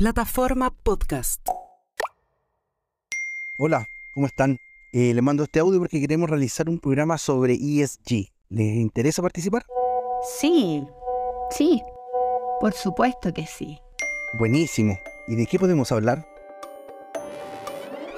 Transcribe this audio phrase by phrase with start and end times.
[0.00, 1.46] Plataforma Podcast.
[3.58, 4.56] Hola, ¿cómo están?
[4.94, 8.30] Eh, les mando este audio porque queremos realizar un programa sobre ESG.
[8.48, 9.66] ¿Les interesa participar?
[10.38, 10.82] Sí,
[11.50, 11.82] sí,
[12.60, 13.78] por supuesto que sí.
[14.38, 14.98] Buenísimo.
[15.28, 16.26] ¿Y de qué podemos hablar?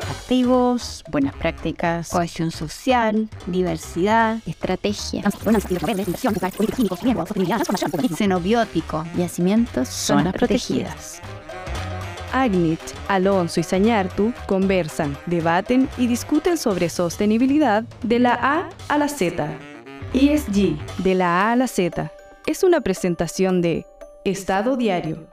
[0.08, 5.24] Activos, buenas prácticas, cohesión social, diversidad, estrategia,
[8.16, 11.20] xenobiótico, yacimientos, zonas protegidas.
[12.32, 19.08] Agnit, Alonso y Sañartu conversan, debaten y discuten sobre sostenibilidad de la A a la
[19.08, 19.50] Z.
[20.14, 22.10] ESG, de la A a la Z,
[22.46, 23.86] es una presentación de
[24.24, 25.31] Estado Diario.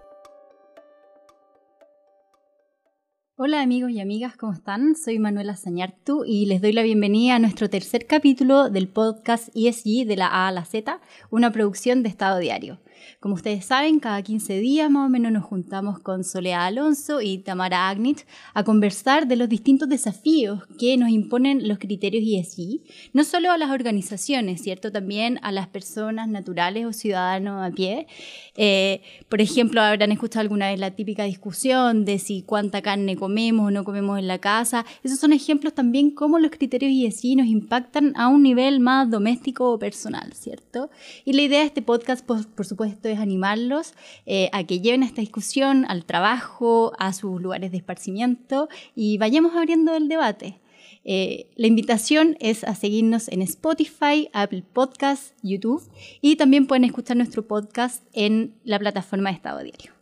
[3.41, 4.98] Hola amigos y amigas, ¿cómo están?
[4.98, 10.05] Soy Manuela Sañartu y les doy la bienvenida a nuestro tercer capítulo del podcast ESG
[10.05, 12.79] de la A a la Z, una producción de Estado Diario.
[13.20, 17.39] Como ustedes saben, cada 15 días más o menos nos juntamos con Soledad Alonso y
[17.39, 18.21] Tamara Agnit
[18.54, 22.82] a conversar de los distintos desafíos que nos imponen los criterios ESG,
[23.13, 24.91] no solo a las organizaciones, ¿cierto?
[24.91, 28.07] También a las personas naturales o ciudadanos a pie.
[28.55, 33.68] Eh, por ejemplo, habrán escuchado alguna vez la típica discusión de si cuánta carne comemos
[33.68, 34.88] o no comemos en la casa.
[35.04, 39.72] Esos son ejemplos también cómo los criterios ESG nos impactan a un nivel más doméstico
[39.72, 40.90] o personal, ¿cierto?
[41.26, 43.94] Y la idea de este podcast, por, por supuesto, esto es animarlos
[44.26, 49.55] eh, a que lleven esta discusión al trabajo, a sus lugares de esparcimiento y vayamos
[49.55, 50.60] abriendo el debate.
[51.05, 55.88] Eh, la invitación es a seguirnos en Spotify, Apple Podcasts, YouTube
[56.20, 59.98] y también pueden escuchar nuestro podcast en la plataforma de Estado Diario.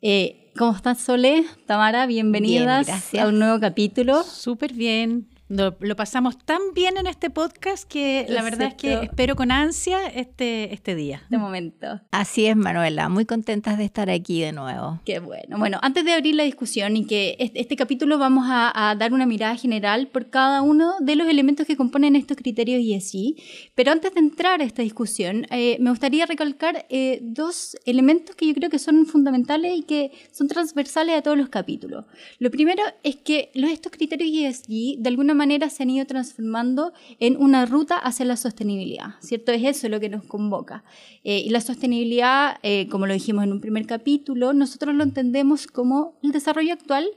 [0.00, 1.44] Eh, ¿Cómo estás, Sole?
[1.66, 4.22] Tamara, bienvenidas a un nuevo capítulo.
[4.22, 5.28] Súper bien.
[5.48, 10.06] Lo, pasamos tan bien en este podcast que la verdad es que espero con ansia
[10.08, 11.22] este, este día.
[11.30, 12.02] De momento.
[12.10, 13.08] Así es, Manuela.
[13.08, 15.00] Muy contentas de estar aquí de nuevo.
[15.06, 15.56] Qué bueno.
[15.56, 19.24] Bueno, antes de abrir la discusión y que este, este capítulo vamos a, dar una
[19.24, 23.36] mirada general por cada uno de los elementos que componen estos criterios y así.
[23.74, 28.46] Pero antes de entrar a esta discusión, eh, me gustaría recalcar eh, dos elementos que
[28.46, 32.04] yo creo que son fundamentales y que son transversales a todos los capítulos.
[32.38, 35.37] Lo primero es que los, estos criterios ESG de alguna manera
[35.70, 39.52] se han ido transformando en una ruta hacia la sostenibilidad, ¿cierto?
[39.52, 40.84] Es eso lo que nos convoca.
[41.24, 45.66] Eh, y la sostenibilidad, eh, como lo dijimos en un primer capítulo, nosotros lo entendemos
[45.66, 47.08] como el desarrollo actual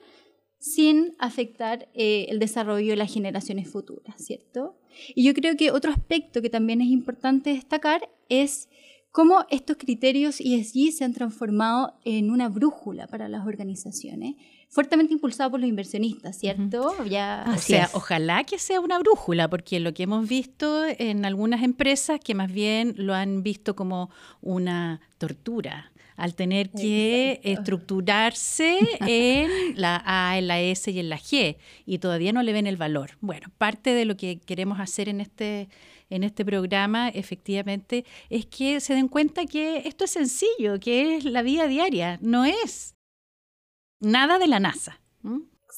[0.59, 4.77] sin afectar eh, el desarrollo de las generaciones futuras, ¿cierto?
[5.15, 8.69] Y yo creo que otro aspecto que también es importante destacar es
[9.11, 14.35] cómo estos criterios ESG se han transformado en una brújula para las organizaciones
[14.71, 16.95] fuertemente impulsado por los inversionistas, ¿cierto?
[17.05, 21.61] ya, o sea, ojalá que sea una brújula, porque lo que hemos visto en algunas
[21.61, 24.09] empresas que más bien lo han visto como
[24.41, 31.17] una tortura al tener que estructurarse en la A, en la S y en la
[31.17, 33.17] G, y todavía no le ven el valor.
[33.19, 35.67] Bueno, parte de lo que queremos hacer en este,
[36.09, 41.25] en este programa, efectivamente, es que se den cuenta que esto es sencillo, que es
[41.25, 42.90] la vida diaria, no es
[44.01, 44.99] nada de la NASA.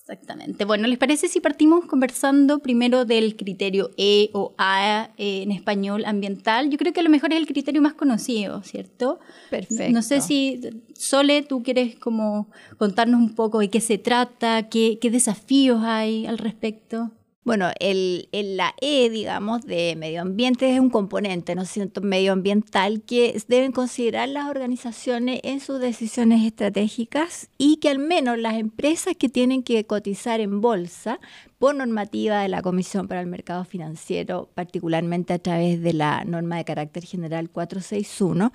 [0.03, 0.65] Exactamente.
[0.65, 6.03] Bueno, ¿les parece si partimos conversando primero del criterio E o A eh, en español
[6.05, 6.69] ambiental?
[6.69, 9.19] Yo creo que a lo mejor es el criterio más conocido, ¿cierto?
[9.49, 9.93] Perfecto.
[9.93, 10.59] No sé si,
[10.95, 16.25] Sole, tú quieres como contarnos un poco de qué se trata, qué, qué desafíos hay
[16.25, 17.11] al respecto.
[17.45, 23.01] Bueno, el, la E, digamos, de medio ambiente es un componente, ¿no es cierto?, medioambiental
[23.01, 29.15] que deben considerar las organizaciones en sus decisiones estratégicas y que al menos las empresas
[29.17, 31.19] que tienen que cotizar en bolsa
[31.63, 36.57] por normativa de la Comisión para el Mercado Financiero, particularmente a través de la norma
[36.57, 38.51] de carácter general 461,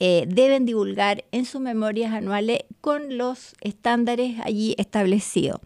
[0.00, 5.60] eh, deben divulgar en sus memorias anuales con los estándares allí establecidos,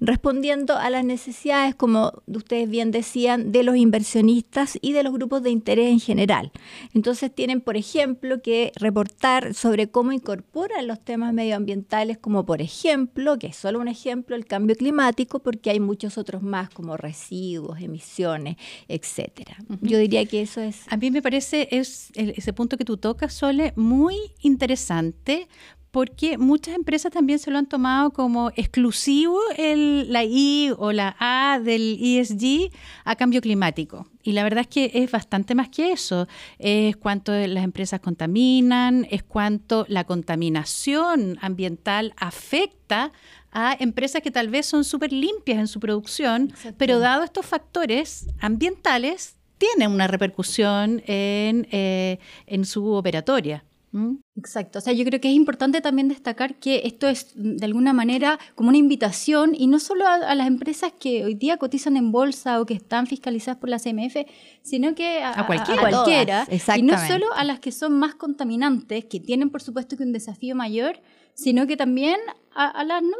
[0.00, 5.42] respondiendo a las necesidades, como ustedes bien decían, de los inversionistas y de los grupos
[5.42, 6.52] de interés en general.
[6.94, 13.36] Entonces tienen, por ejemplo, que reportar sobre cómo incorporan los temas medioambientales, como por ejemplo,
[13.36, 17.80] que es solo un ejemplo, el cambio climático, porque hay muchos otros más como residuos,
[17.80, 18.56] emisiones,
[18.88, 19.56] etcétera.
[19.80, 20.80] Yo diría que eso es...
[20.88, 25.48] A mí me parece es ese punto que tú tocas, Sole, muy interesante
[25.96, 31.16] porque muchas empresas también se lo han tomado como exclusivo el, la I o la
[31.18, 32.70] A del ESG
[33.06, 34.06] a cambio climático.
[34.22, 36.28] Y la verdad es que es bastante más que eso.
[36.58, 43.10] Es cuánto las empresas contaminan, es cuánto la contaminación ambiental afecta
[43.50, 48.26] a empresas que tal vez son súper limpias en su producción, pero dado estos factores
[48.38, 53.64] ambientales, tienen una repercusión en, eh, en su operatoria.
[53.96, 54.18] ¿Mm?
[54.36, 57.94] Exacto, o sea, yo creo que es importante también destacar que esto es de alguna
[57.94, 62.12] manera como una invitación y no solo a, las empresas que hoy día cotizan en
[62.12, 64.16] bolsa o que están fiscalizadas por la CMF,
[64.60, 66.46] sino que a, cualquiera,
[66.76, 70.12] y no solo a las que son más contaminantes, que tienen por supuesto que un
[70.12, 71.00] desafío mayor,
[71.32, 72.20] sino que también
[72.54, 73.16] a, las no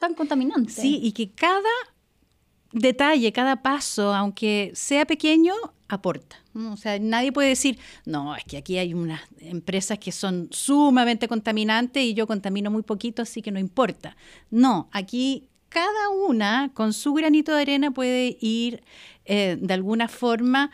[0.00, 0.74] tan contaminantes.
[0.74, 1.70] Sí, y que cada
[2.72, 5.54] detalle, cada paso, aunque sea pequeño,
[5.88, 6.36] aporta.
[6.54, 11.28] O sea, nadie puede decir, no, es que aquí hay unas empresas que son sumamente
[11.28, 14.16] contaminantes y yo contamino muy poquito, así que no importa.
[14.50, 18.82] No, aquí cada una con su granito de arena puede ir
[19.24, 20.70] eh, de alguna forma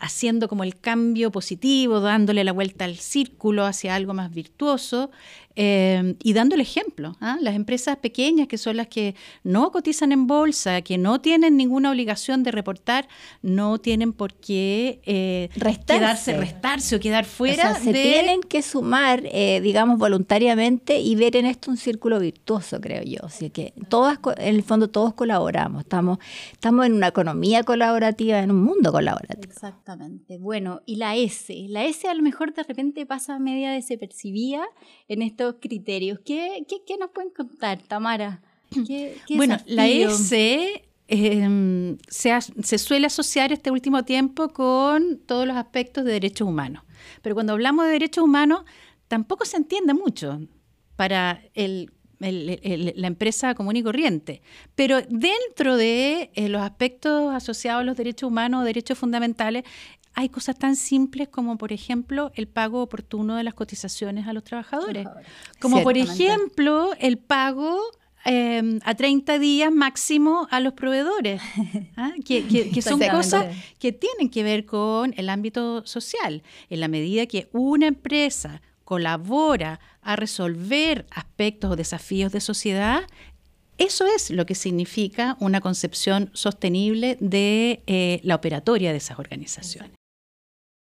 [0.00, 5.10] haciendo como el cambio positivo, dándole la vuelta al círculo hacia algo más virtuoso
[5.56, 7.16] eh, y dando el ejemplo.
[7.20, 7.36] ¿ah?
[7.40, 9.14] Las empresas pequeñas, que son las que
[9.44, 13.06] no cotizan en bolsa, que no tienen ninguna obligación de reportar,
[13.42, 16.00] no tienen por qué eh, restarse.
[16.00, 17.76] quedarse, restarse o quedar fuera.
[17.76, 23.02] se tienen que sumar, eh, digamos, voluntariamente y ver en esto un círculo virtuoso, creo
[23.04, 23.20] yo.
[23.24, 26.18] Así que todas, en el fondo todos colaboramos, estamos,
[26.52, 29.53] estamos en una economía colaborativa, en un mundo colaborativo.
[29.54, 30.38] Exactamente.
[30.38, 31.54] Bueno, y la S.
[31.68, 34.64] La S a lo mejor de repente pasa media desapercibida
[35.08, 36.18] en estos criterios.
[36.24, 38.42] ¿Qué, qué, nos pueden contar, Tamara?
[39.36, 46.04] bueno, la S em, se, se, suele asociar este último tiempo con todos los aspectos
[46.04, 46.82] de derechos humanos.
[47.22, 48.64] Pero cuando hablamos de derechos humanos,
[49.06, 50.40] tampoco se entiende mucho
[50.96, 54.42] para el la empresa común y corriente.
[54.74, 59.64] Pero dentro de eh, los aspectos asociados a los derechos humanos, derechos fundamentales,
[60.14, 64.44] hay cosas tan simples como, por ejemplo, el pago oportuno de las cotizaciones a los
[64.44, 65.06] trabajadores.
[65.60, 67.80] Como, por ejemplo, el pago
[68.24, 71.42] em, a 30 días máximo a los proveedores,
[71.96, 72.12] ¿ah?
[72.24, 73.46] que, que, son cosas
[73.80, 76.42] que tienen que ver con el ámbito social.
[76.70, 83.02] En la medida que una empresa colabora a resolver aspectos o desafíos de sociedad,
[83.78, 89.92] eso es lo que significa una concepción sostenible de eh, la operatoria de esas organizaciones.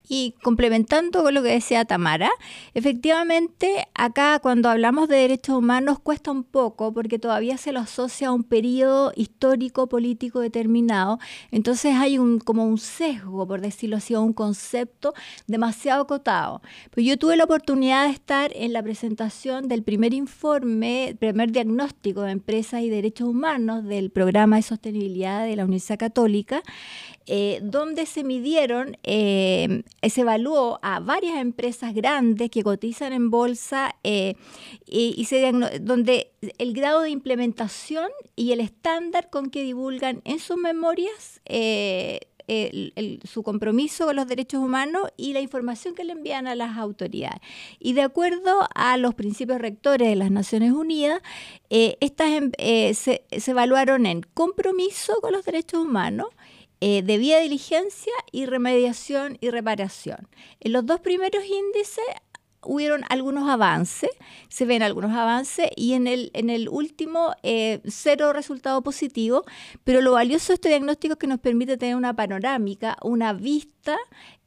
[0.06, 2.30] Y complementando con lo que decía Tamara,
[2.74, 8.28] efectivamente acá cuando hablamos de derechos humanos cuesta un poco porque todavía se lo asocia
[8.28, 11.18] a un periodo histórico político determinado,
[11.50, 15.14] entonces hay un como un sesgo, por decirlo así, un concepto
[15.46, 16.60] demasiado acotado.
[16.90, 22.22] Pues yo tuve la oportunidad de estar en la presentación del primer informe, primer diagnóstico
[22.22, 26.62] de empresas y derechos humanos del programa de sostenibilidad de la Universidad Católica,
[27.26, 33.96] eh, donde se midieron eh, se evaluó a varias empresas grandes que cotizan en bolsa
[34.04, 34.34] eh,
[34.86, 40.56] y, se donde el grado de implementación y el estándar con que divulgan en sus
[40.56, 42.20] memorias eh,
[43.24, 47.40] su compromiso con los derechos humanos y la información que le envían a las autoridades.
[47.78, 51.22] Y de acuerdo a los principios rectores de las Naciones Unidas,
[51.70, 52.52] estas em,
[52.92, 56.28] se evaluaron en compromiso con los derechos humanos,
[56.86, 60.28] eh, debida diligencia y remediación y reparación.
[60.60, 62.04] En los dos primeros índices
[62.60, 64.10] hubieron algunos avances,
[64.50, 69.44] se ven algunos avances y en el, en el último eh, cero resultado positivo,
[69.82, 73.96] pero lo valioso de este diagnóstico es que nos permite tener una panorámica, una vista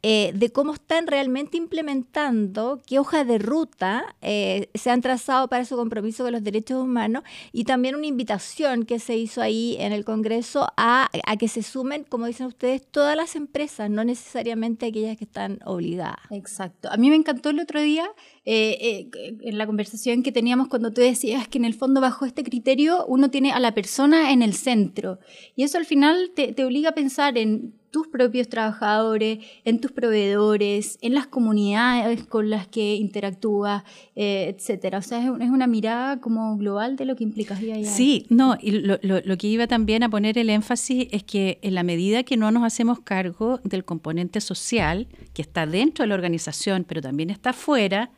[0.03, 5.65] eh, de cómo están realmente implementando, qué hojas de ruta eh, se han trazado para
[5.65, 9.93] su compromiso con los derechos humanos y también una invitación que se hizo ahí en
[9.93, 14.85] el Congreso a, a que se sumen, como dicen ustedes, todas las empresas, no necesariamente
[14.85, 16.19] aquellas que están obligadas.
[16.29, 16.89] Exacto.
[16.91, 18.07] A mí me encantó el otro día
[18.45, 19.09] eh,
[19.41, 23.03] en la conversación que teníamos cuando tú decías que en el fondo bajo este criterio
[23.07, 25.17] uno tiene a la persona en el centro
[25.55, 29.91] y eso al final te, te obliga a pensar en tus propios trabajadores, en tus
[29.91, 33.83] proveedores, en las comunidades con las que interactúas,
[34.15, 34.97] eh, etcétera.
[34.99, 37.89] O sea, es, una mirada como global de lo que implicaría ya.
[37.89, 41.75] Sí, no, y lo, lo, que iba también a poner el énfasis es que en
[41.75, 46.15] la medida que no nos hacemos cargo del componente social, que está dentro de la
[46.15, 48.11] organización, pero también está fuera,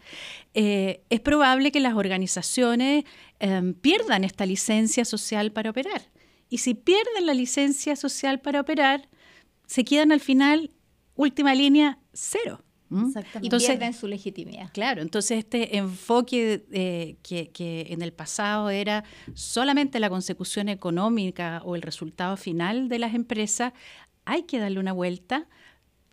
[0.53, 3.05] eh, es probable que las organizaciones
[3.39, 6.01] em, pierdan esta licencia social para operar.
[6.49, 9.07] Y si pierden la licencia social para operar,
[9.69, 10.71] se quedan al final,
[11.15, 12.63] última línea, cero.
[13.39, 14.71] Y pierden su legitimidad.
[14.73, 19.03] Claro, entonces este enfoque eh, que, que, en el pasado era
[19.35, 23.73] solamente la consecución económica o el resultado final de las empresas,
[24.25, 25.47] hay que darle una vuelta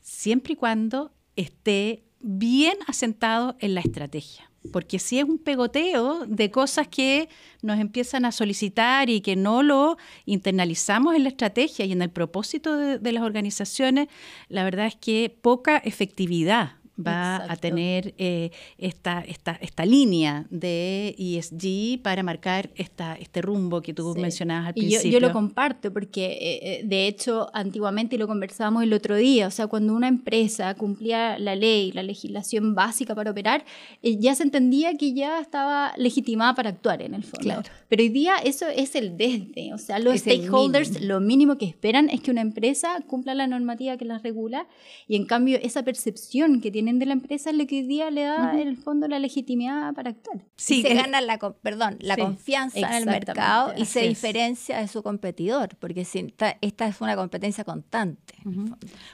[0.02, 6.50] siempre y cuando esté bien asentado en la estrategia porque si es un pegoteo de
[6.50, 7.28] cosas que
[7.62, 12.11] nos empiezan a solicitar y que no lo internalizamos en la estrategia y en el
[12.11, 14.08] propósito de, las organizaciones,
[14.49, 17.61] la verdad es que poca efectividad va a Exacto.
[17.61, 24.15] tener eh, esta, esta, esta línea de ESG para marcar esta, este rumbo que tú
[24.15, 24.21] Sí.
[24.21, 25.19] mencionabas al Y yo, principio.
[25.19, 29.50] yo lo comparto porque, eh, eh, de hecho, antiguamente lo conversábamos el otro día, o
[29.50, 33.65] sea, cuando una empresa cumplía la ley, la legislación básica para operar,
[34.03, 37.41] eh, ya se entendía que ya estaba legitimada para actuar en el fondo.
[37.45, 37.62] Claro.
[37.88, 41.67] Pero hoy día eso es el desde, o sea, los Es stakeholders lo mínimo que
[41.67, 44.67] esperan es que una empresa cumpla la normativa que las regula
[45.09, 48.23] y en cambio esa percepción que de la empresa es lo que hoy día le
[48.23, 50.38] da en el fondo la legitimidad para actuar.
[50.57, 54.09] Sí, y se gana la, perdón, la Sí, confianza en el mercado y se es.
[54.09, 58.35] diferencia de su competidor, porque esta, esta es una competencia constante.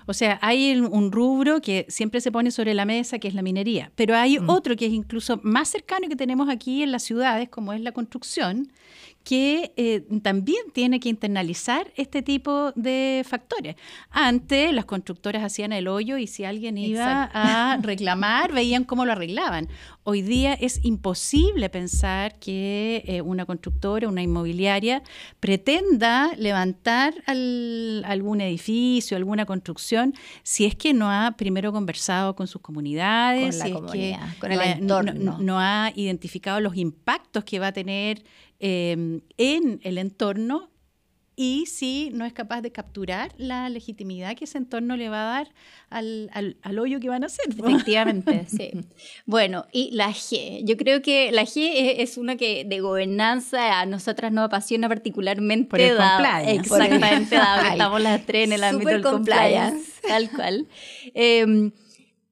[0.06, 3.42] O sea, hay un- rubro que siempre se pone sobre la mesa, que es la
[3.42, 7.48] minería, pero hay otro que es incluso más cercano que tenemos aquí en las ciudades,
[7.48, 8.70] como es la construcción,
[9.24, 13.76] que eh, también tiene que internalizar este tipo de factores.
[14.10, 17.38] Antes las constructoras hacían el hoyo y si alguien iba Exacto.
[17.38, 19.68] a reclamar, veían cómo lo arreglaban.
[20.04, 25.02] Hoy día es imposible pensar que eh, una constructora, una inmobiliaria,
[25.38, 32.46] pretenda levantar al- algún edificio, alguna construcción, si es que no ha primero conversado con
[32.48, 35.12] sus comunidades, Con la si es que con no el ha- no- entorno.
[35.14, 38.24] no- no ha identificado los impactos que va a tener
[38.62, 40.70] eh, en el entorno
[41.34, 45.32] y si no es capaz de capturar la legitimidad que ese entorno le va a
[45.38, 45.48] dar
[45.88, 47.56] al, al- al hoyo que van a hacer.
[47.56, 47.68] ¿no?
[47.70, 48.70] Efectivamente, sí.
[49.24, 50.60] Bueno, y la G.
[50.64, 54.88] Yo creo que la G es, es una que de gobernanza a nosotras nos apasiona
[54.90, 55.70] particularmente.
[55.70, 56.54] Por el dado- compliance.
[56.60, 59.92] Exactamente, dado que estamos las tres en el ámbito super del compliance.
[60.06, 60.68] Tal cual.
[61.14, 61.70] Eh,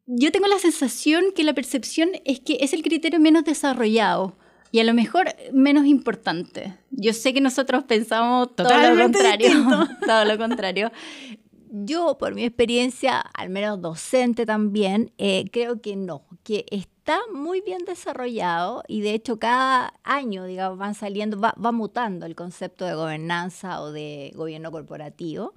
[0.07, 4.37] yo tengo la sensación que la percepción es que es el criterio menos desarrollado.
[4.73, 6.77] Y a lo mejor menos importante.
[6.91, 9.49] Yo sé que nosotros pensamos todo lo Totalmente contrario.
[9.49, 9.89] distinto.
[10.07, 10.93] todo lo contrario.
[11.73, 17.61] Yo, por mi experiencia, al menos docente también, eh, creo que no, que está muy
[17.61, 22.85] bien desarrollado y de hecho cada año, digamos, van saliendo, va, va mutando el concepto
[22.85, 25.55] de gobernanza o de gobierno corporativo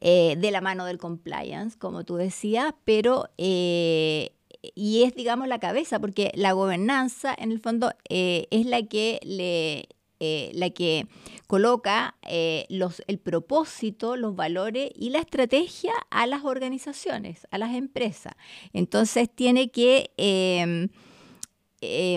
[0.00, 3.28] eh, de la mano del compliance, como tú decías, pero...
[3.36, 8.82] eh, y es, digamos, la cabeza, porque la gobernanza, en el fondo, eh, es la
[8.82, 9.88] que le,
[10.20, 11.06] eh, la que
[11.46, 17.74] coloca eh, los, el propósito, los valores y la estrategia a las organizaciones, a las
[17.74, 18.34] empresas.
[18.72, 20.88] Entonces tiene que, eh,
[21.80, 22.14] eh,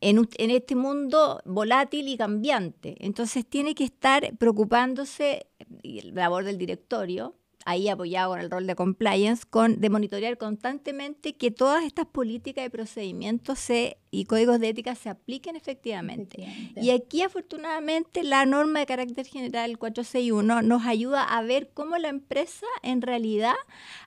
[0.00, 5.46] en, en este mundo volátil y cambiante, entonces tiene que estar preocupándose,
[5.82, 7.34] labor del directorio,
[7.66, 12.64] ahí apoyado con el rol de compliance, con, de monitorear constantemente que todas estas políticas
[12.64, 16.46] y procedimientos se, y códigos de ética se apliquen efectivamente.
[16.80, 22.08] Y aquí, afortunadamente, la norma de carácter general 461 nos ayuda a ver cómo la
[22.08, 23.54] empresa en realidad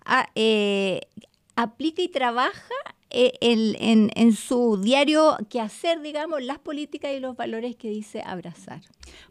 [0.06, 1.02] a- eh,
[1.56, 2.74] aplica y trabaja
[3.12, 8.22] eh, en, en- en su diario quehacer, digamos, las políticas y los valores que dice
[8.26, 8.82] abrazar.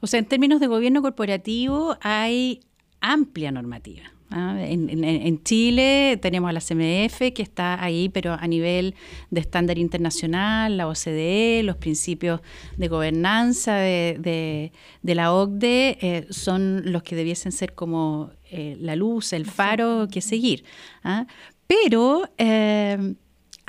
[0.00, 2.60] O sea, en términos de gobierno corporativo hay
[3.00, 4.02] amplia normativa.
[4.30, 4.56] ¿Ah?
[4.60, 8.94] En, en- en Chile tenemos a la CMF que está ahí, pero a nivel
[9.30, 12.40] de estándar internacional, la OCDE, los principios
[12.76, 18.76] de gobernanza de, de- de la OCDE eh, son los que debiesen ser como eh,
[18.80, 20.64] la luz, el faro que seguir.
[21.04, 21.26] ¿ah?
[21.66, 23.14] Pero eh,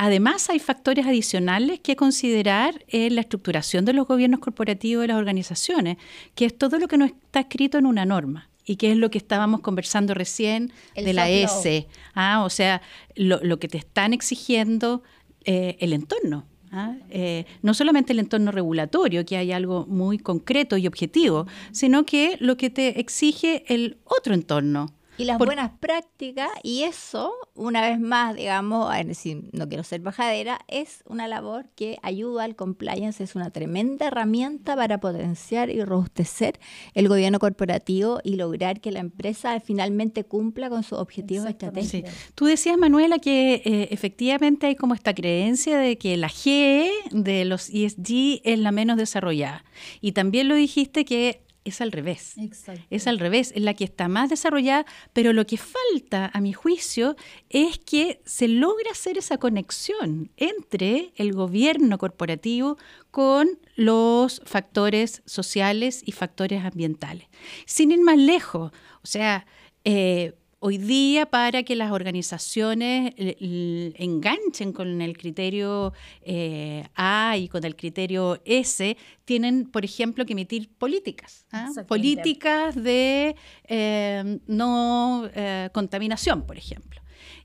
[0.02, 5.18] Además, hay factores adicionales que considerar en la estructuración de los gobiernos corporativos de las
[5.18, 5.98] organizaciones,
[6.36, 9.10] que es todo lo que no está escrito en una norma y que es lo
[9.10, 11.28] que estábamos conversando recién El de la.
[11.28, 11.88] S.
[12.14, 12.84] Ah, o sea,
[13.16, 15.02] lo, lo que te están exigiendo
[15.44, 16.46] eh, el entorno.
[16.72, 16.94] ¿ah?
[17.10, 22.38] Eh, no solamente el entorno regulatorio, que hay algo muy concreto y objetivo, sino que
[22.40, 24.94] lo que te exige el otro entorno.
[25.20, 30.00] Y las Por- buenas prácticas, y eso, una vez más, digamos, decir, no quiero ser
[30.02, 35.84] bajadera, es una labor que ayuda al compliance, es una tremenda herramienta para potenciar y
[35.84, 36.60] robustecer
[36.94, 42.12] el gobierno corporativo y lograr que la empresa finalmente cumpla con sus objetivos estratégicos.
[42.12, 42.32] Sí.
[42.36, 47.44] Tú decías, Manuela, que eh, efectivamente hay como esta creencia de que la G de
[47.44, 49.66] los ESG es la menos desarrollada.
[50.00, 52.36] Y también lo dijiste que es al revés.
[52.38, 52.82] Exacto.
[52.90, 56.54] Es al revés, es la que está más desarrollada, pero lo que falta, a mi
[56.54, 57.16] juicio,
[57.50, 62.78] es que se logra hacer esa conexión entre el gobierno corporativo
[63.12, 67.28] con los factores sociales y factores ambientales.
[67.66, 68.72] Sin ir más lejos,
[69.02, 69.46] o sea,
[69.86, 77.48] eh, hoy día para que las organizaciones l- enganchen con el criterio eh, A y
[77.48, 81.46] con el criterio S, tienen, por ejemplo, que emitir políticas.
[81.52, 81.70] ¿ah?
[81.88, 83.36] Políticas de
[83.68, 87.02] eh, no eh, contaminación, por ejemplo.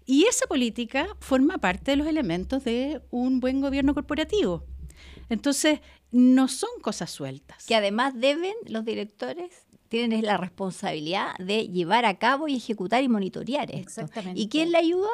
[0.06, 4.64] Y esa política forma parte de los elementos de un buen gobierno corporativo.
[5.30, 5.80] Entonces,
[6.10, 7.64] no son cosas sueltas.
[7.64, 9.63] Que además deben los directores
[9.94, 14.00] tienen la responsabilidad de llevar a cabo y ejecutar y monitorear esto.
[14.00, 14.40] Exactamente.
[14.40, 15.08] ¿Y quién le ayuda?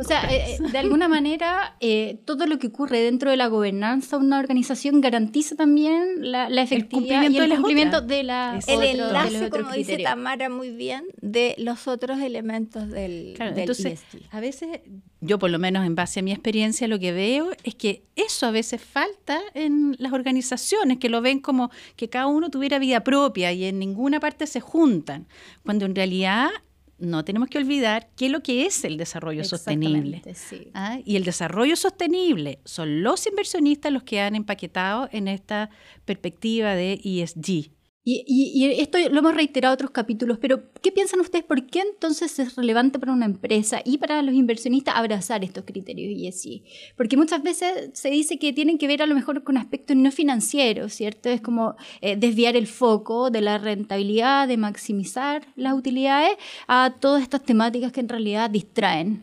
[0.00, 3.46] O sea, eh, eh, de alguna manera, eh, todo lo que ocurre dentro de la
[3.48, 8.58] gobernanza de una organización garantiza también la, la efectividad y el de cumplimiento de la
[8.66, 9.98] El otro- enlace, otros como dice.
[9.98, 14.22] Tamara muy bien, de los otros elementos del, Claro, del entonces, ESG.
[14.30, 14.80] a veces,
[15.20, 18.46] yo por lo menos en base a mi experiencia, lo que veo es que eso
[18.46, 23.02] a veces falta en las organizaciones, que lo ven como que cada uno tuviera vida
[23.04, 25.26] propia y en ninguna parte se juntan,
[25.64, 26.48] cuando en realidad
[26.98, 30.22] no tenemos que olvidar qué es lo que es el desarrollo sostenible.
[30.34, 30.70] Sí.
[30.74, 30.98] ¿ah?
[31.04, 35.70] Y el desarrollo sostenible son los inversionistas los que han empaquetado en esta
[36.04, 37.70] perspectiva de ESG.
[38.10, 41.44] Y, esto lo hemos reiterado en otros capítulos, pero ¿qué piensan ustedes?
[41.44, 46.48] ¿Por qué entonces es relevante para una empresa y para los inversionistas abrazar estos criterios?
[46.96, 50.10] Porque muchas veces se dice que tienen que ver a lo mejor con aspectos no
[50.10, 51.28] financieros, ¿cierto?
[51.28, 56.32] Es como eh, desviar el foco de la rentabilidad, de maximizar las utilidades
[56.66, 59.22] a todas estas temáticas que en realidad distraen.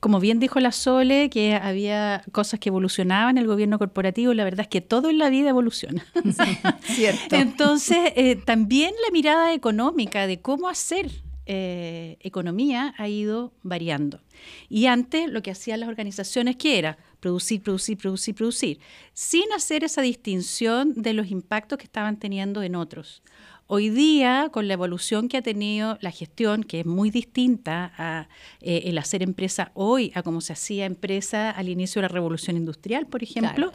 [0.00, 4.44] Como bien dijo la Sole, que había cosas que evolucionaban en el gobierno corporativo, la
[4.44, 6.06] verdad es que todo en la vida evoluciona.
[6.82, 7.34] Cierto.
[7.34, 11.10] Entonces, eh, también la mirada económica de cómo hacer
[11.50, 14.20] eh, economía ha ido variando.
[14.68, 16.98] Y antes lo que hacían las organizaciones, que era?
[17.20, 18.80] Producir, producir, producir, producir,
[19.14, 23.22] sin hacer esa distinción de los impactos que estaban teniendo en otros.
[23.70, 28.28] Hoy día, con la evolución que ha tenido la gestión, que es muy distinta a
[28.62, 32.56] eh, el hacer empresa hoy a como se hacía empresa al inicio de la revolución
[32.56, 33.70] industrial, por ejemplo,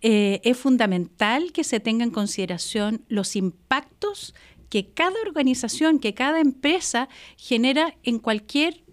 [0.00, 4.32] eh, es fundamental que se tenga en consideración los impactos
[4.68, 8.84] que cada organización, que cada empresa genera en cualquier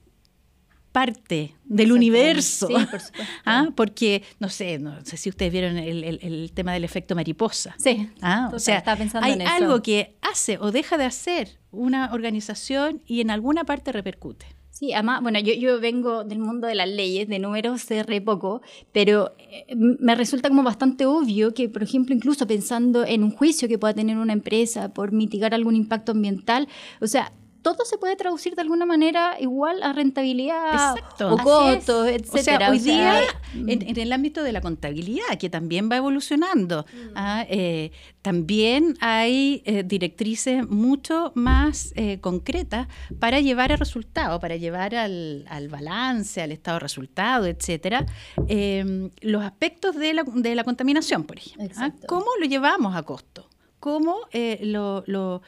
[0.91, 2.65] parte del universo.
[2.67, 3.19] Sí, por supuesto.
[3.45, 3.69] ¿Ah?
[3.75, 7.75] Porque, no sé, no sé si ustedes vieron el, el- el tema del efecto mariposa.
[7.77, 9.51] Sí, Ah, o sea, estaba pensando hay en eso.
[9.51, 14.45] algo que hace o deja de hacer una organización y en alguna parte repercute.
[14.79, 18.21] Sí, además, bueno, yo, yo vengo del mundo de las leyes, de números sé re
[18.21, 18.61] poco,
[18.93, 23.67] pero eh, me resulta como bastante obvio que, por ejemplo, incluso pensando en un juicio
[23.67, 26.69] que pueda tener una empresa por mitigar algún impacto ambiental,
[27.01, 31.33] o sea, todo se puede traducir de alguna manera igual a rentabilidad Exacto.
[31.33, 33.21] o costos, O sea, hoy día,
[33.53, 37.91] mm, en, en el ámbito de la contabilidad, que también va evolucionando, ah, eh,
[38.21, 42.87] también hay eh, directrices mucho más eh, concretas
[43.19, 48.05] para llevar al resultado, para llevar al, al balance, al estado de resultado, etcétera,
[48.47, 51.67] eh, los aspectos de la, de la contaminación, por ejemplo.
[51.77, 51.91] ah.
[52.07, 53.47] ¿Cómo lo llevamos a costo?
[53.79, 55.41] ¿Cómo eh, lo, lo-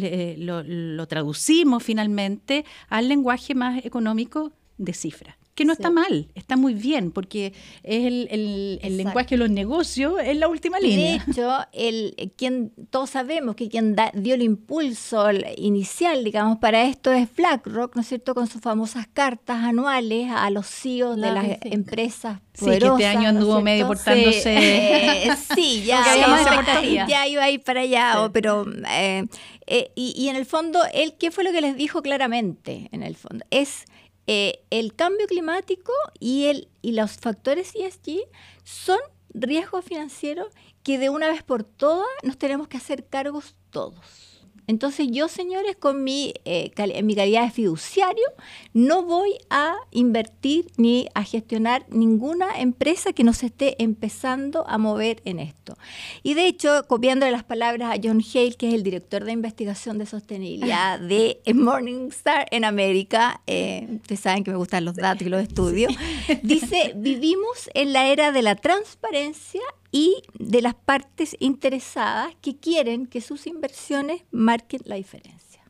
[0.00, 5.38] le- lo- lo traducimos finalmente al lenguaje más económico de cifra?
[5.56, 5.78] Que no Sí.
[5.80, 10.46] está mal, está muy bien, porque es el, el- lenguaje de los negocios, es la
[10.48, 11.24] última Y de línea.
[11.28, 16.84] hecho, el, quien, todos sabemos que quien da- dio el impulso el inicial, digamos, para
[16.84, 21.22] esto es BlackRock, ¿no es cierto?, con sus famosas cartas anuales a los CEOs de
[21.22, 24.56] La las empresas Sí, que este año ¿no es anduvo medio portándose.
[24.56, 28.18] Eh, sí, ya, había ya, iba a ir para allá, Sí.
[28.20, 29.24] o- pero eh,
[29.66, 32.88] eh, y, y en el fondo, él, ¿qué fue lo que les dijo claramente?
[32.92, 33.84] En el fondo, es
[34.26, 38.22] eh, el cambio climático y, el, y los factores ESG
[38.64, 38.98] son
[39.30, 40.48] riesgos financieros
[40.82, 44.25] que de una vez por todas nos tenemos que hacer cargos todos.
[44.68, 48.24] Entonces yo, señores, con mi, eh, cal- mi calidad de fiduciario,
[48.72, 55.22] no voy a invertir ni a gestionar ninguna empresa que nos esté empezando a mover
[55.24, 55.76] en esto.
[56.22, 59.98] Y de hecho, copiando las palabras a John Hale, que es el director de investigación
[59.98, 65.30] de sostenibilidad de Morningstar en América, eh, ustedes saben que me gustan los datos y
[65.30, 65.92] los estudios,
[66.42, 73.06] dice, vivimos en la era de la transparencia y de las partes interesadas que quieren
[73.06, 75.62] que sus inversiones marquen la diferencia.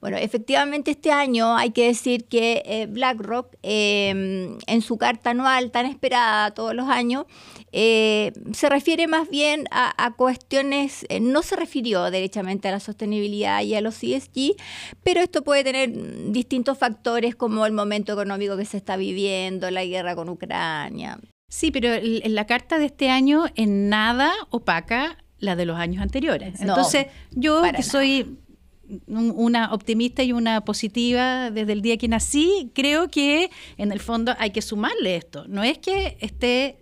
[0.00, 5.70] Bueno, efectivamente este año hay que decir que eh, BlackRock eh, en su carta anual
[5.70, 7.26] tan esperada todos los años
[7.74, 13.62] eh, se refiere más bien a, cuestiones, eh, no se refirió derechamente a la sostenibilidad
[13.62, 14.56] y a los ESG,
[15.02, 15.90] pero esto puede tener
[16.32, 21.18] distintos factores como el momento económico que se está viviendo, la guerra con Ucrania.
[21.54, 26.60] Sí, pero la carta de este año en nada opaca la de los años anteriores.
[26.60, 27.82] No, Entonces, yo que nada.
[27.84, 28.38] soy
[29.06, 34.00] un- una optimista y una positiva desde el día que nací, creo que en el
[34.00, 35.44] fondo hay que sumarle esto.
[35.46, 36.78] No es que esté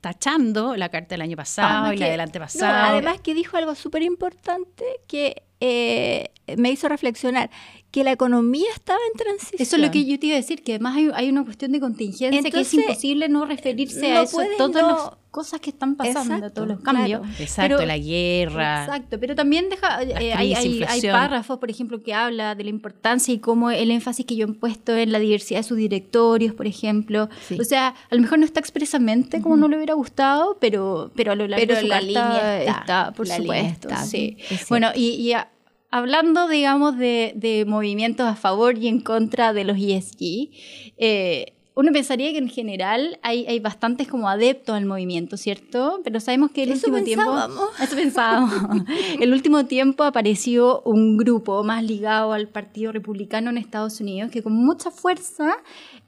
[0.00, 2.92] tachando la carta del año pasado y la que- del no, antepasado.
[2.92, 7.50] además que dijo algo súper importante que eh, me hizo reflexionar,
[7.90, 9.62] que la economía estaba en transición.
[9.62, 11.72] Eso es lo que yo te iba a decir, que además hay, hay una cuestión
[11.72, 15.60] de contingencia que es imposible no referirse no a eso, puedes todas no- las cosas
[15.60, 16.98] que están pasando, Exacto, todos los claro.
[16.98, 17.40] cambios.
[17.40, 18.84] Exacto, Pero- la guerra.
[18.84, 23.38] Exacto, pero también deja, eh, hay, párrafos, por ejemplo, que habla de la importancia y
[23.38, 27.28] cómo el énfasis que yo he puesto en la diversidad de sus directorios, por ejemplo.
[27.48, 27.58] Sí.
[27.60, 31.32] O sea, a lo mejor no está expresamente como no le hubiera gustado, pero, pero
[31.32, 33.88] a lo largo Pero de su la carta línea está, por la línea supuesto.
[33.88, 34.36] está, sí.
[34.50, 34.68] es.
[34.68, 35.50] Bueno, y, y a-
[35.90, 40.50] hablando, digamos, de, de movimientos a favor y en contra de los ESG,
[40.98, 46.00] eh, uno pensaría que en general hay, hay bastantes como adeptos al movimiento, ¿cierto?
[46.02, 47.36] Pero sabemos que el Eso último tiempo...
[47.82, 48.50] Eso pensábamos.
[49.20, 54.42] el último tiempo apareció un grupo más ligado al Partido Republicano en Estados Unidos que
[54.42, 55.58] con mucha fuerza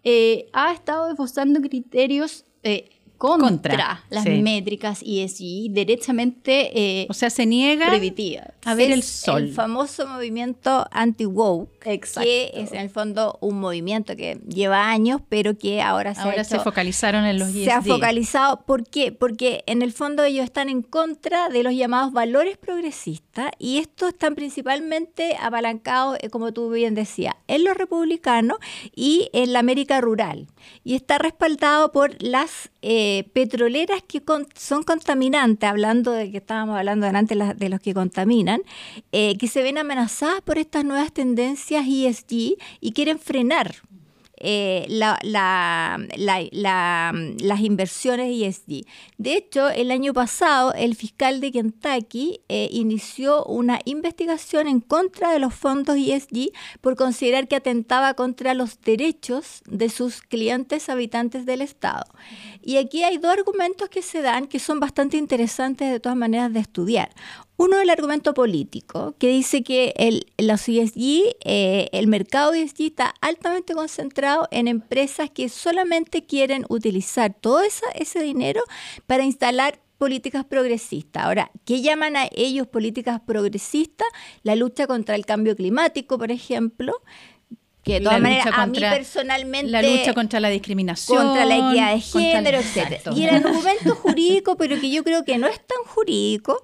[0.05, 4.43] eh, ha estado esbozando criterios eh, contra, Contra, las sí.
[4.43, 6.71] métricas ESG, derechamente
[7.03, 9.43] eh, O sea, se niega a ver Es el sol.
[9.45, 15.59] El famoso movimiento anti-woke, que es en el fondo un movimiento que lleva años, pero
[15.59, 17.89] que ahora se Ahora ha se focalizaron en los E se ha ESG.
[17.89, 18.61] focalizado.
[18.65, 19.11] ¿Por qué?
[19.13, 24.11] Porque en el fondo ellos están en contra de los llamados valores progresistas y estos
[24.11, 28.59] están principalmente apalancados, eh, como tú bien decías, en los republicanos
[28.95, 30.47] y en la América rural.
[30.85, 34.23] Y está respaldado por las eh, petroleras que
[34.55, 38.63] son contaminantes, hablando de que estábamos hablando delante de los que contaminan,
[39.13, 43.75] eh, que se ven amenazadas por estas nuevas tendencias ESG y quieren frenar
[44.41, 48.85] eh, la- la- la- la- las inversiones ESG.
[49.17, 55.33] De hecho, el año pasado, el fiscal de Kentucky eh, inició una investigación en contra
[55.33, 61.47] de los fondos ESG por considerar que atentaba contra los derechos de sus clientes habitantes
[61.47, 62.05] del Estado.
[62.63, 66.53] Y aquí hay dos argumentos que se dan que son bastante interesantes de todas maneras
[66.53, 67.11] de estudiar.
[67.61, 73.13] Uno, el argumento político, que dice que el, los ESG, eh, el mercado ESG está
[73.21, 78.63] altamente concentrado en empresas que solamente quieren utilizar todo esa- ese dinero
[79.09, 81.25] para instalar políticas progresistas.
[81.25, 84.07] Ahora, ¿qué llaman a ellos políticas progresistas?
[84.45, 86.93] La lucha contra el cambio climático, por ejemplo,
[87.83, 91.19] que de todas maneras a mí personalmente La lucha contra la discriminación.
[91.27, 92.97] contra la equidad de contra el- género, etcétera.
[92.97, 93.19] Exacto.
[93.19, 96.63] Y el argumento jurídico, pero que yo creo que no es tan jurídico,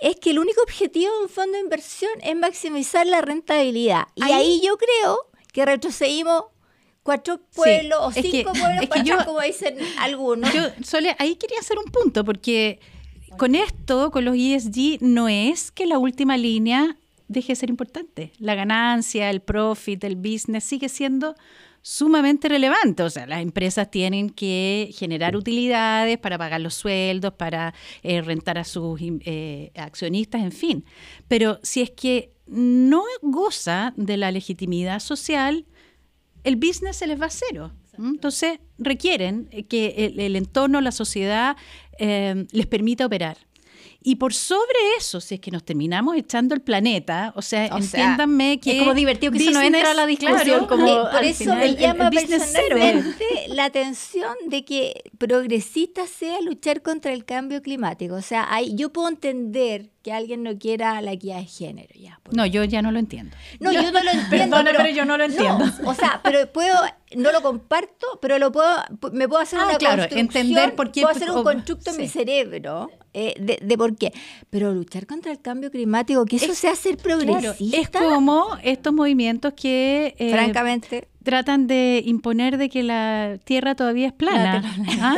[0.00, 4.08] es que el único objetivo de un fondo de inversión es maximizar la rentabilidad.
[4.14, 5.18] Y Ahí- ahí, yo creo
[5.52, 6.44] que retrocedimos
[7.02, 10.52] cuatro pueblos o que- cinco pueblos, para atrás, como dicen algunos.
[10.52, 12.80] Yo, Sole, ahí quería hacer un punto, porque
[13.38, 16.96] con esto, con los ESG, no es que la última línea
[17.28, 18.32] deje de ser importante.
[18.38, 21.34] La ganancia, el profit, el business sigue siendo
[21.86, 23.04] sumamente relevante.
[23.04, 28.58] O sea, las empresas tienen que generar utilidades para pagar los sueldos, para eh, rentar
[28.58, 30.84] a sus eh, accionistas, en fin.
[31.28, 35.64] Pero si es que no goza de la legitimidad social,
[36.42, 37.72] el business se les va a cero.
[37.96, 41.56] Entonces requieren eh, que el, el entorno, la sociedad
[42.00, 43.38] eh, les permita operar.
[44.02, 44.62] Y por sobre
[44.98, 48.72] eso, si es que nos terminamos echando el planeta, o sea, O sea, entiéndanme que...
[48.72, 51.24] es como divertido que eso no entra a la discusión, claro, como- Eh, por al
[51.24, 56.82] eso final, me el- llama el business personalmente la atención de que progresista sea luchar
[56.82, 58.14] contra el cambio climático.
[58.14, 61.92] O sea, hay, yo puedo entender que alguien no quiera la equidad de género.
[61.98, 63.36] Ya, No, yo ya no lo entiendo.
[63.58, 64.56] No, yo no lo entiendo.
[64.56, 65.64] Perdona, pero yo no lo entiendo.
[65.84, 66.76] o sea, pero puedo,
[67.16, 68.70] no lo comparto, pero lo puedo,
[69.12, 71.96] me puedo hacer Ah, una claro, construcción, entender por qué- Puedo hacer un constructo en
[71.96, 74.12] mi cerebro eh, de, de por qué.
[74.50, 78.92] Pero luchar contra el cambio climático, que eso sea ser Claro, progresista, es como estos
[78.92, 84.62] movimientos que eh, francamente, tratan de imponer de que la Tierra todavía es plana.
[85.00, 85.16] Ah,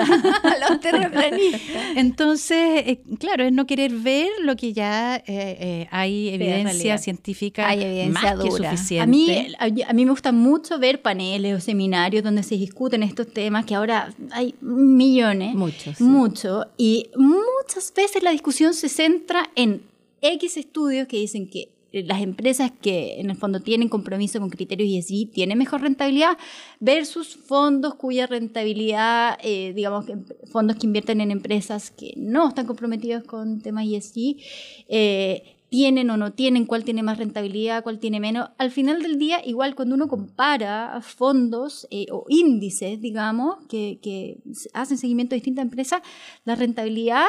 [0.70, 1.60] los terraplanistas.
[1.96, 6.98] Entonces, eh, claro, es no querer ver lo que ya eh, eh, hay evidencia realidad.
[6.98, 9.00] científica Hay evidencia más que suficiente.
[9.02, 13.02] A mí, a, a mí me gusta mucho ver paneles o seminarios donde se discuten
[13.02, 15.54] estos temas, que ahora hay millones.
[15.54, 16.04] Muchos, sí.
[16.04, 16.68] Mucho.
[16.78, 19.82] Y muchas veces la discusión se centra en
[20.20, 24.90] X estudios que dicen que las empresas que en el fondo tienen compromiso con criterios
[24.90, 26.36] ESG tienen mejor rentabilidad
[26.80, 30.06] versus fondos cuya rentabilidad, eh, digamos,
[30.50, 34.36] fondos que invierten en empresas que no están comprometidos con temas ESG,
[34.88, 38.50] eh, tienen o no tienen, cuál tiene más rentabilidad, cuál tiene menos.
[38.56, 44.38] Al final del día, igual cuando uno compara fondos eh, o índices, digamos, que, que
[44.72, 46.02] hacen seguimiento de distintas empresas,
[46.44, 47.26] la rentabilidad,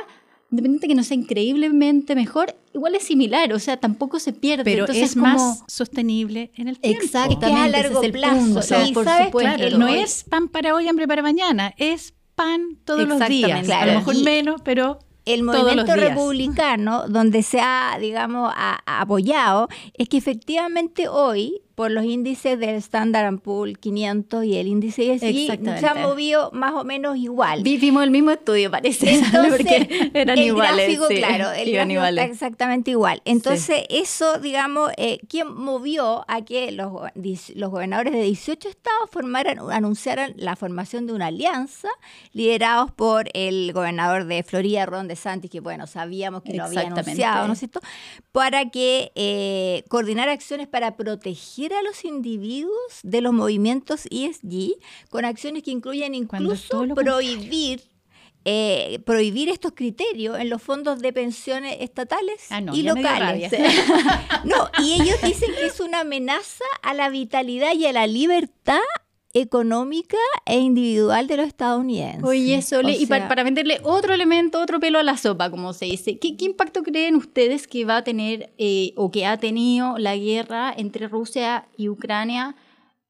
[0.52, 4.64] independiente de que no sea increíblemente mejor, igual es similar, o sea, tampoco se pierde.
[4.64, 7.02] pero Entonces, es como- más sostenible en el tiempo.
[7.04, 9.26] Exactamente, a ese largo es el plazo, punto, o sea, por ¿sabes?
[9.28, 9.56] supuesto.
[9.58, 13.48] Claro, no es pan para hoy, hambre para mañana, es pan todos los Exactamente.
[13.48, 13.60] días.
[13.62, 13.92] A Claro.
[13.94, 16.10] lo mejor Y- menos, pero el todos los movimiento días.
[16.10, 22.60] republicano, donde se ha, digamos, a- a- apoyado, es que efectivamente hoy por los índices
[22.60, 27.63] del Standard Poor's 500 y el índice ESG se han movido más o menos igual.
[27.63, 29.13] Vivimos el mismo estudio, parece.
[29.15, 30.76] Entonces, porque eran el iguales.
[30.76, 32.24] gráfico, sí, claro, el gráfico iguales.
[32.26, 33.22] está exactamente igual.
[33.24, 36.92] Entonces, eso, digamos, eh, ¿quién movió a que los,
[37.56, 41.88] los gobernadores de 18 estados formaran, anunciaran la formación de una alianza
[42.34, 47.48] liderados por el gobernador de Florida, Ron DeSantis, que bueno, sabíamos que lo había anunciado,
[47.48, 47.80] ¿no es cierto?
[48.34, 54.76] Para que eh, coordinar acciones para proteger a los individuos de los movimientos ESG
[55.10, 57.82] con acciones que incluyen incluso prohibir
[58.46, 63.52] eh, prohibir estos criterios en los fondos de pensiones estatales Ah, no, y locales.
[64.46, 68.80] no, y ellos dicen que es una amenaza a la vitalidad y a la libertad
[69.34, 72.24] económica e individual de los estadounidenses.
[72.24, 75.74] Oye, Sole, O y para, para meterle otro elemento, otro pelo a la sopa, como
[75.74, 79.38] se dice, ¿qué, qué impacto creen ustedes que va a tener eh, o que ha
[79.38, 82.56] tenido la guerra entre Rusia y Ucrania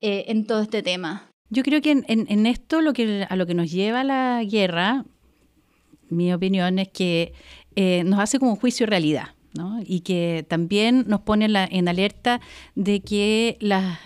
[0.01, 1.29] eh, en todo este tema?
[1.49, 4.43] Yo creo que en, en- en esto lo que, a lo que nos lleva la
[4.43, 5.05] guerra,
[6.09, 7.33] mi opinión es que
[7.75, 9.29] eh, nos hace como un juicio de realidad.
[9.55, 9.79] ¿no?
[9.83, 12.39] Y que también nos pone en, la- en alerta
[12.75, 13.57] de que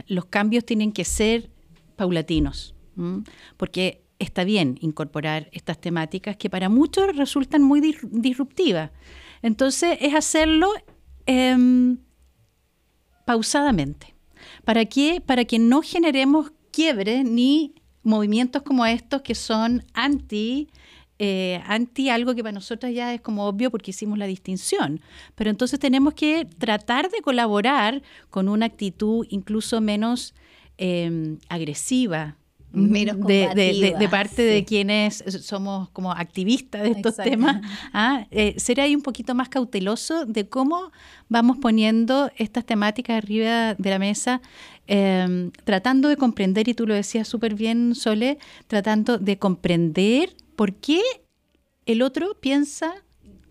[0.08, 1.50] los cambios tienen que ser
[1.94, 2.76] paulatinos,
[3.58, 8.92] porque está bien incorporar estas temáticas que para muchos resultan muy dis- disruptivas.
[9.42, 10.72] Entonces es hacerlo
[11.26, 11.98] em,
[13.26, 14.16] pausadamente.
[14.64, 15.22] ¿Para qué?
[15.26, 20.70] Para que no generemos quiebres ni movimientos como estos que son anti,
[21.20, 25.02] eh, anti algo que para nosotros ya es como obvio porque hicimos la distinción.
[25.36, 30.34] Pero entonces tenemos que tratar de colaborar con una actitud incluso menos
[30.78, 32.38] eh, agresiva.
[32.72, 37.62] Menos de, parte de quienes somos como activistas de estos temas,
[37.94, 38.26] ¿ah?
[38.32, 40.92] Eh, ser ahí un poquito más cauteloso de cómo
[41.30, 44.42] vamos poniendo estas temáticas arriba de la mesa,
[44.88, 50.74] eh, tratando de comprender, y tú lo decías súper bien, Sole, tratando de comprender por
[50.74, 51.00] qué
[51.86, 52.96] el otro piensa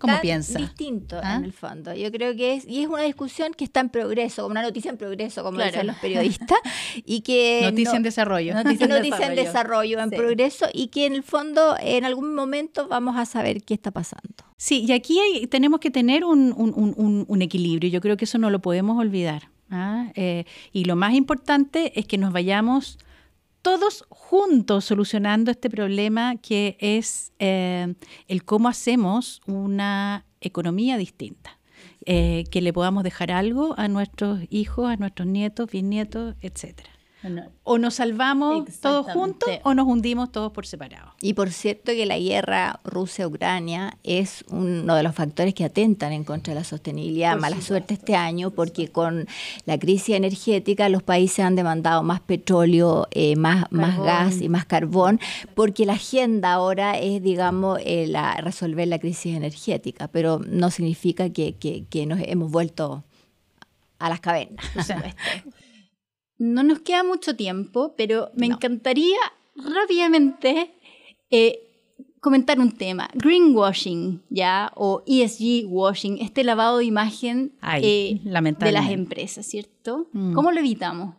[0.07, 0.59] tan piensa.
[0.59, 1.37] distinto ¿Ah?
[1.37, 1.95] en el fondo.
[1.95, 4.91] Yo creo que es, y es una discusión que está en progreso, como una noticia
[4.91, 5.71] en progreso, como Claro.
[5.73, 6.59] dicen los periodistas,
[7.07, 8.55] y que Noticia no- en desarrollo.
[8.55, 10.01] Noticia en noticia en desarrollo.
[10.01, 10.17] en Sí.
[10.17, 14.35] progreso, y que en el fondo en algún momento vamos a saber qué está pasando.
[14.57, 17.91] Sí, y aquí hay- tenemos que tener un, un- un- un- un equilibrio.
[17.91, 19.49] Yo creo que eso no lo podemos olvidar.
[19.71, 20.09] ¿ah?
[20.15, 22.99] Eh, y lo más importante es que nos vayamos
[23.63, 27.95] todos juntos solucionando este problema que es eh,
[28.29, 31.59] el cómo hacemos una economía distinta.
[32.05, 36.91] Eh, que le podamos dejar algo a nuestros hijos, a nuestros nietos, bisnietos, etcétera.
[37.65, 41.13] O nos salvamos todos juntos o nos hundimos todos por separado.
[41.21, 46.25] Y por cierto que la guerra Rusia-Ucrania es uno de los factores que atentan en
[46.25, 47.37] contra de la sostenibilidad.
[47.39, 49.27] Mala suerte este año porque con
[49.67, 55.21] la crisis energética los países han demandado más petróleo, eh, más, gas y más carbón,
[55.55, 61.31] porque la agenda ahora es, digamos, eh, la, resolver la crisis energética, pero no significa
[61.31, 63.05] que, que- que nos hemos vuelto
[63.99, 64.65] a las cavernas.
[64.77, 65.15] O sea,
[66.43, 68.57] No nos queda mucho tiempo, pero me No.
[68.57, 69.19] encantaría
[69.55, 70.73] rápidamente
[71.31, 71.61] eh,
[72.21, 73.09] comentar un tema.
[73.15, 74.73] Greenwashing, ¿ya?
[74.75, 78.21] O ESG washing, este lavado de imagen Ay, eh,
[78.59, 80.09] de las empresas, ¿cierto?
[80.13, 80.33] Mm.
[80.35, 81.15] ¿Cómo lo evitamos?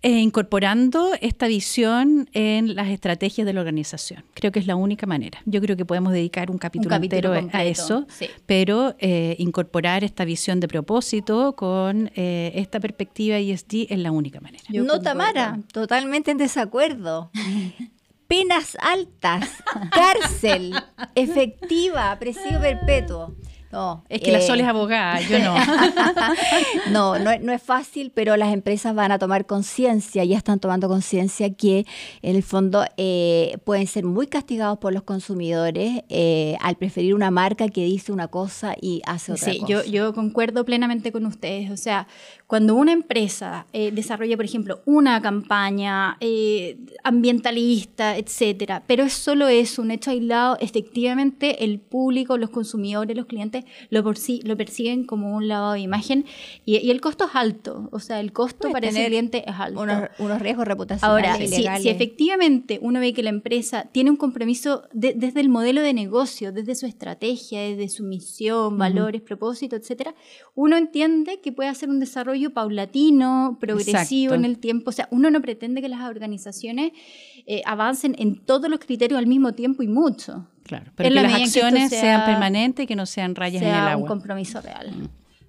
[0.00, 4.22] Eh, incorporando esta visión en las estrategias de la organización.
[4.34, 5.40] Creo que es la única manera.
[5.44, 8.28] Yo creo que podemos dedicar un capítulo, capítulo entero a eso, sí.
[8.46, 14.38] pero eh, incorporar esta visión de propósito con eh, esta perspectiva ESG es la única
[14.38, 14.62] manera.
[14.68, 15.02] Yo no, concuerdo.
[15.02, 17.32] Tamara, totalmente en desacuerdo.
[18.28, 19.48] Penas altas,
[19.90, 20.74] cárcel,
[21.16, 23.34] efectiva, presidio perpetuo.
[23.70, 25.54] No, Es que la eh, Sol es abogada, yo no.
[26.90, 30.58] no, no, es- no es fácil, pero las empresas van a tomar conciencia, ya están
[30.58, 31.86] tomando conciencia que
[32.22, 37.30] en el fondo eh, pueden ser muy castigados por los consumidores eh, al preferir una
[37.30, 39.70] marca que dice una cosa y hace otra Sí, cosa.
[39.72, 41.70] yo, yo concuerdo plenamente con ustedes.
[41.70, 42.06] O sea,
[42.48, 49.48] cuando una empresa eh, desarrolla, por ejemplo, una campaña eh, ambientalista, etcétera, pero es solo
[49.48, 55.04] eso, un hecho aislado, efectivamente el público, los consumidores, los clientes lo, porci- lo persiguen
[55.04, 56.24] como un lavado de imagen
[56.64, 57.88] y, y el costo es alto.
[57.92, 59.82] O sea, el costo Puede para ese cliente es alto.
[59.82, 61.82] unos, unos riesgos reputacionales Ahora, si, ilegales.
[61.82, 65.92] si efectivamente uno ve que la empresa tiene un compromiso de- desde el modelo de
[65.92, 70.14] negocio, desde su estrategia, desde su misión, valores, propósito, etcétera,
[70.54, 74.34] uno entiende que puede hacer un desarrollo paulatino, progresivo Exacto.
[74.34, 74.90] en el tiempo.
[74.90, 76.92] O sea, uno no pretende que las organizaciones
[77.46, 80.46] eh, avancen en todos los criterios al mismo tiempo y mucho.
[80.62, 83.34] Claro, pero En que la las que acciones sea- sean permanentes y que no sean
[83.34, 84.08] rayas en el sea un agua.
[84.08, 84.92] compromiso real.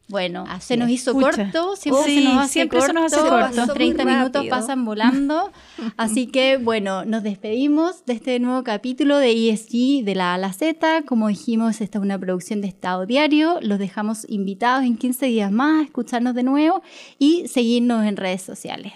[0.09, 0.95] Bueno, Así se nos es.
[0.95, 1.51] hizo Pucha.
[1.51, 3.55] corto, siempre Sí, se nos hace siempre se corto, nos hace corto.
[3.55, 5.51] los 30 Muy minutos pasan volando.
[5.97, 10.37] Así que bueno, nos despedimos de este nuevo capítulo de ESG de la A a
[10.39, 11.03] la Z.
[11.05, 13.59] Como dijimos, esta es una producción de Estado Diario.
[13.61, 16.81] Los dejamos invitados en 15 días más a escucharnos de nuevo
[17.19, 18.93] y seguirnos en redes sociales.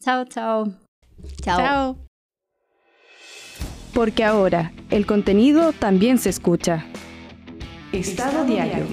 [0.00, 0.72] Chao, chao.
[1.42, 1.58] Chao.
[1.58, 1.96] Chao.
[3.92, 6.86] Porque ahora el contenido también se escucha.
[7.92, 8.86] Estado Diario.